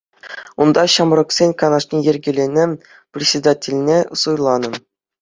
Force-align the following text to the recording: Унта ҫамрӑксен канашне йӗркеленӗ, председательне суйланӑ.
Унта 0.63 0.85
ҫамрӑксен 0.93 1.51
канашне 1.61 1.97
йӗркеленӗ, 2.07 2.65
председательне 3.19 3.97
суйланӑ. 4.25 4.71